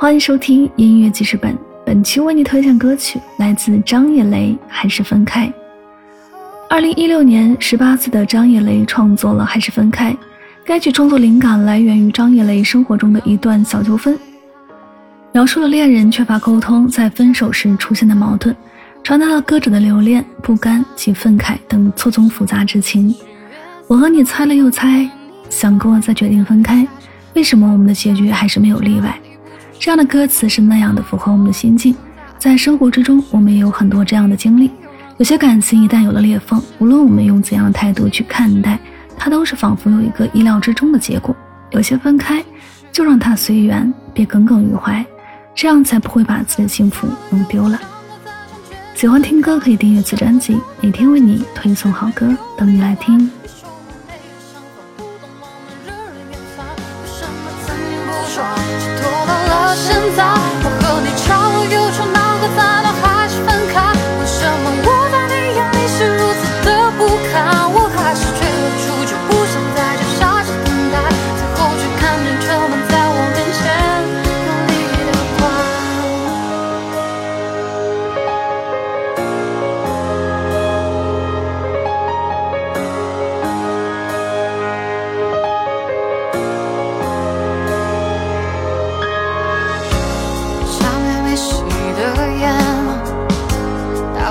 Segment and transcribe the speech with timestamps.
[0.00, 5.46] 欢迎收听音乐记事本，本期为你推荐歌曲来自张叶雷，《还是分开》。
[6.70, 10.10] 二零一六年，十八岁的张叶雷创作了《还是分开》。
[10.64, 14.18] 该曲创作灵感来源于张叶雷生活中的一段小纠纷，
[15.32, 18.56] 描述了恋人缺乏沟通，在分手时出现的矛盾，
[19.02, 23.14] 传达了歌者的留恋、不甘及愤慨等错综复杂之情。
[23.86, 25.06] 我和你猜了又猜，
[25.50, 26.88] 想过再决定分开，
[27.34, 29.14] 为什么我们的结局还是没有例外？
[29.80, 31.96] 这样的歌词是那样的符合我们的心境，
[32.38, 34.70] 在生活之中，我们也有很多这样的经历。
[35.16, 38.78] 有些感情一旦有了裂缝，无论我们用怎样的态度去看待，
[39.16, 41.34] 它都是仿佛有一个意料之中的结果。
[41.70, 42.44] 有些分开，
[42.92, 45.02] 就让它随缘，别耿耿于怀，
[45.54, 47.80] 这样才不会把自己的幸福弄丢了。
[48.94, 53.30] 喜欢听歌可以订阅此专辑，每天为你推送好歌，等你来听。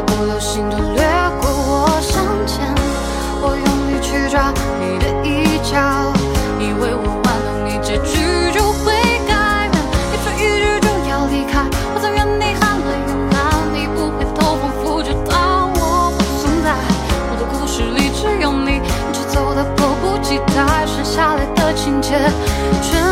[0.02, 1.04] 不留心地掠
[1.42, 2.64] 过我向前，
[3.42, 5.76] 我用力去抓你的衣角，
[6.60, 8.94] 以为我换了你结局就会
[9.28, 9.76] 改变，
[10.12, 16.72] 一说一句就要离开，我在原地喊了又喊，你不回头，仿佛就当我不存在。
[17.32, 22.16] 我的故事里只有你，你却走得迫不及待，剩下来的情节
[22.82, 23.04] 全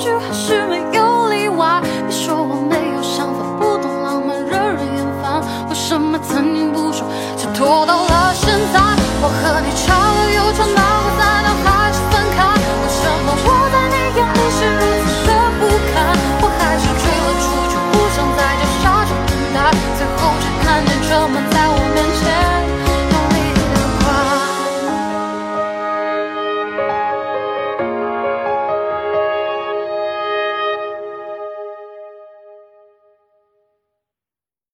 [0.00, 7.06] 句还是没有例外你说我没有想法不懂浪漫惹人厌烦为什么曾经不说
[7.36, 8.19] 却拖到了